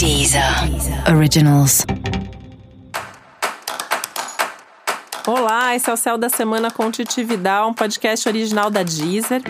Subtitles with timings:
[0.00, 0.42] Deezer
[1.14, 1.84] Originals.
[5.26, 9.42] Olá, esse é o Céu da Semana com Titi Vidal, um podcast original da Deezer.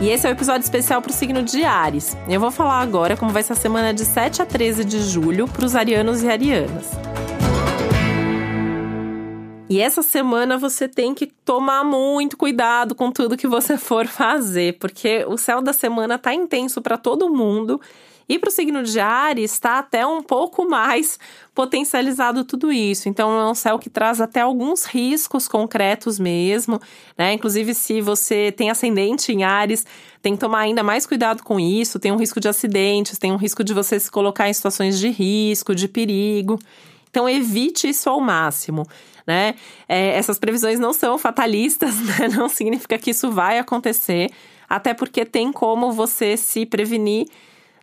[0.00, 2.16] E esse é o um episódio especial para o signo de Ares.
[2.26, 5.46] Eu vou falar agora como vai ser a semana de 7 a 13 de julho
[5.46, 7.09] para os arianos e arianas.
[9.70, 14.76] E essa semana você tem que tomar muito cuidado com tudo que você for fazer,
[14.80, 17.80] porque o céu da semana tá intenso para todo mundo.
[18.28, 21.18] E para o signo de Ares está até um pouco mais
[21.54, 23.08] potencializado tudo isso.
[23.08, 26.80] Então é um céu que traz até alguns riscos concretos mesmo,
[27.16, 27.32] né?
[27.32, 29.84] Inclusive, se você tem ascendente em Ares,
[30.20, 31.98] tem que tomar ainda mais cuidado com isso.
[31.98, 35.08] Tem um risco de acidentes, tem um risco de você se colocar em situações de
[35.10, 36.58] risco, de perigo.
[37.08, 38.86] Então evite isso ao máximo
[39.26, 39.54] né?
[39.88, 42.28] É, essas previsões não são fatalistas, né?
[42.28, 44.30] Não significa que isso vai acontecer,
[44.68, 47.26] até porque tem como você se prevenir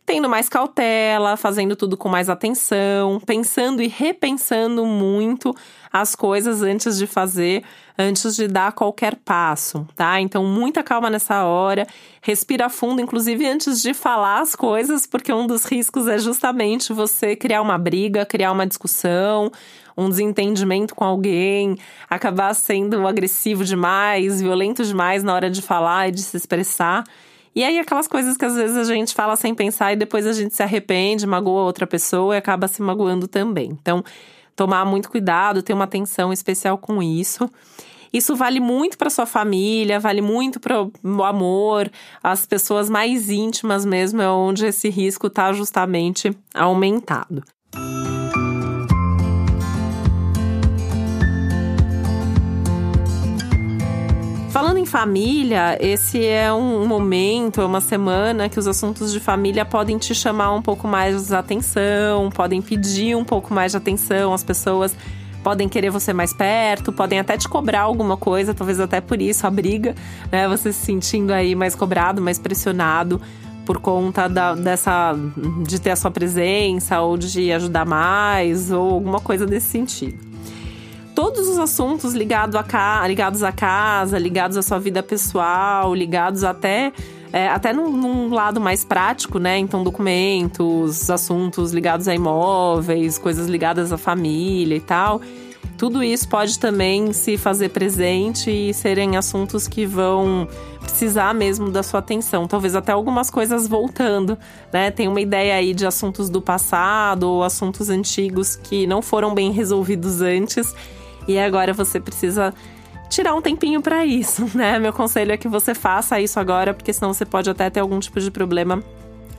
[0.08, 5.54] tendo mais cautela, fazendo tudo com mais atenção, pensando e repensando muito
[5.92, 7.62] as coisas antes de fazer,
[8.00, 10.22] antes de dar qualquer passo, tá?
[10.22, 11.86] Então, muita calma nessa hora,
[12.22, 17.36] respira fundo, inclusive antes de falar as coisas, porque um dos riscos é justamente você
[17.36, 19.52] criar uma briga, criar uma discussão,
[19.98, 21.76] um desentendimento com alguém,
[22.10, 27.04] acabar sendo agressivo demais, violento demais na hora de falar e de se expressar.
[27.58, 30.32] E aí, aquelas coisas que às vezes a gente fala sem pensar e depois a
[30.32, 33.72] gente se arrepende, magoa outra pessoa e acaba se magoando também.
[33.72, 34.04] Então,
[34.56, 37.50] tomar muito cuidado, ter uma atenção especial com isso.
[38.14, 41.90] Isso vale muito para sua família, vale muito para o amor,
[42.22, 47.42] as pessoas mais íntimas mesmo, é onde esse risco está justamente aumentado.
[54.88, 60.16] Família, esse é um momento, é uma semana que os assuntos de família podem te
[60.16, 64.96] chamar um pouco mais de atenção, podem pedir um pouco mais de atenção, as pessoas
[65.44, 69.46] podem querer você mais perto, podem até te cobrar alguma coisa, talvez até por isso
[69.46, 69.94] a briga,
[70.32, 70.48] né?
[70.48, 73.22] Você se sentindo aí mais cobrado, mais pressionado
[73.66, 75.14] por conta da, dessa
[75.66, 80.27] de ter a sua presença ou de ajudar mais ou alguma coisa desse sentido
[81.18, 86.94] todos os assuntos ligados a ligados à casa, ligados à sua vida pessoal, ligados até
[87.34, 89.58] é, até num, num, lado mais prático, né?
[89.58, 95.20] Então, documentos, assuntos ligados a imóveis, coisas ligadas à família e tal.
[95.76, 100.48] Tudo isso pode também se fazer presente e serem assuntos que vão
[100.80, 102.48] precisar mesmo da sua atenção.
[102.48, 104.38] Talvez até algumas coisas voltando,
[104.72, 104.92] né?
[104.92, 109.52] Tem uma ideia aí de assuntos do passado ou assuntos antigos que não foram bem
[109.52, 110.76] resolvidos antes
[111.28, 112.54] e agora você precisa
[113.10, 114.80] tirar um tempinho para isso, né?
[114.80, 118.00] Meu conselho é que você faça isso agora, porque senão você pode até ter algum
[118.00, 118.84] tipo de problema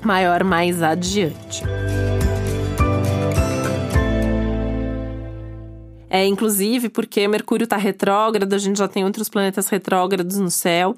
[0.02, 1.64] maior mais adiante.
[6.10, 10.96] É, inclusive porque Mercúrio está retrógrado, a gente já tem outros planetas retrógrados no céu.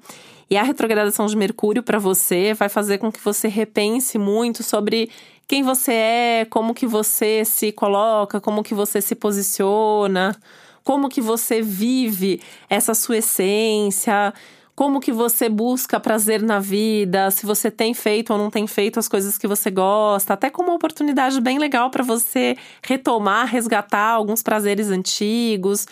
[0.48, 5.08] E a retrogradação de Mercúrio para você vai fazer com que você repense muito sobre
[5.46, 10.36] quem você é, como que você se coloca, como que você se posiciona,
[10.84, 14.32] como que você vive essa sua essência,
[14.74, 18.98] como que você busca prazer na vida, se você tem feito ou não tem feito
[18.98, 24.12] as coisas que você gosta, até como uma oportunidade bem legal para você retomar, resgatar
[24.12, 25.86] alguns prazeres antigos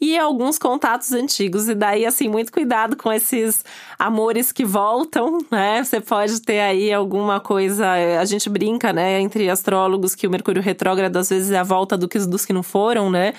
[0.00, 1.68] e alguns contatos antigos.
[1.68, 3.64] E daí, assim, muito cuidado com esses
[3.98, 5.82] amores que voltam, né?
[5.82, 7.86] Você pode ter aí alguma coisa.
[8.20, 11.96] A gente brinca, né, entre astrólogos que o Mercúrio retrógrado às vezes é a volta
[11.96, 13.34] do que, dos que não foram, né?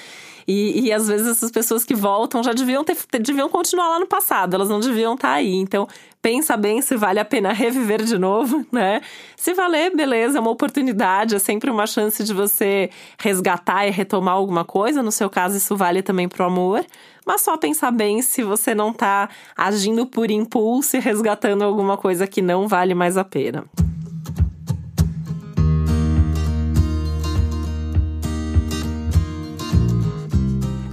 [0.52, 4.08] E, e às vezes essas pessoas que voltam já deviam ter, deviam continuar lá no
[4.08, 5.54] passado, elas não deviam estar tá aí.
[5.54, 5.88] Então,
[6.24, 9.00] pensa bem se vale a pena reviver de novo, né?
[9.38, 12.90] Se valer, beleza, é uma oportunidade, é sempre uma chance de você
[13.20, 15.04] resgatar e retomar alguma coisa.
[15.04, 16.84] No seu caso, isso vale também pro amor.
[17.24, 22.26] Mas só pensar bem se você não tá agindo por impulso e resgatando alguma coisa
[22.26, 23.66] que não vale mais a pena.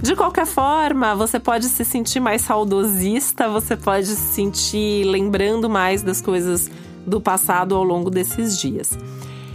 [0.07, 6.01] De qualquer forma, você pode se sentir mais saudosista, você pode se sentir lembrando mais
[6.01, 6.71] das coisas
[7.05, 8.97] do passado ao longo desses dias.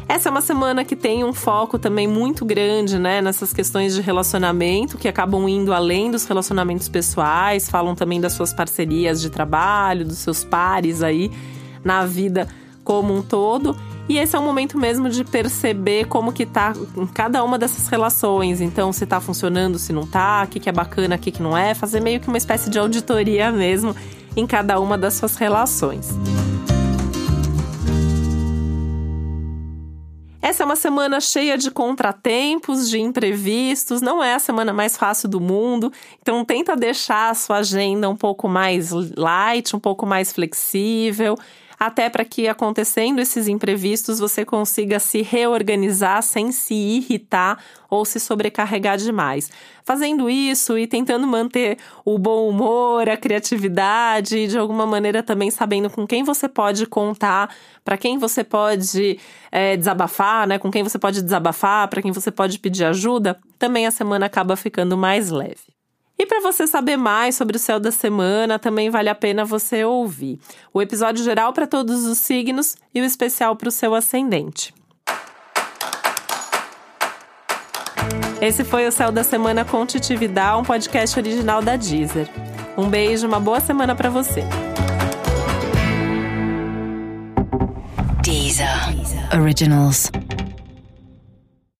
[0.06, 4.02] Essa é uma semana que tem um foco também muito grande, né, nessas questões de
[4.02, 10.04] relacionamento, que acabam indo além dos relacionamentos pessoais, falam também das suas parcerias de trabalho,
[10.04, 11.30] dos seus pares aí
[11.82, 12.46] na vida
[12.84, 13.74] como um todo.
[14.08, 17.86] E esse é o momento mesmo de perceber como que tá em cada uma dessas
[17.88, 18.60] relações.
[18.60, 21.42] Então, se tá funcionando, se não tá, o que, que é bacana, o que, que
[21.42, 21.72] não é.
[21.72, 23.94] Fazer meio que uma espécie de auditoria mesmo
[24.36, 26.08] em cada uma das suas relações.
[30.42, 35.28] Essa é uma semana cheia de contratempos, de imprevistos, não é a semana mais fácil
[35.28, 40.32] do mundo, então tenta deixar a sua agenda um pouco mais light, um pouco mais
[40.32, 41.38] flexível
[41.84, 47.58] até para que acontecendo esses imprevistos você consiga se reorganizar sem se irritar
[47.90, 49.50] ou se sobrecarregar demais.
[49.82, 55.50] Fazendo isso e tentando manter o bom humor, a criatividade e de alguma maneira também
[55.50, 57.52] sabendo com quem você pode contar,
[57.84, 59.18] para quem você pode
[59.50, 60.60] é, desabafar, né?
[60.60, 64.54] Com quem você pode desabafar, para quem você pode pedir ajuda, também a semana acaba
[64.54, 65.81] ficando mais leve.
[66.22, 69.84] E para você saber mais sobre o céu da semana, também vale a pena você
[69.84, 70.38] ouvir
[70.72, 74.72] o episódio geral para todos os signos e o especial para o seu ascendente.
[78.40, 82.30] Esse foi o Céu da Semana com Titividade, um podcast original da Deezer.
[82.78, 84.44] Um beijo, uma boa semana para você.
[88.22, 88.68] Deezer.
[89.34, 90.08] Originals.